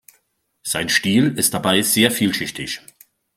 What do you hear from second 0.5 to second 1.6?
Sein Stil ist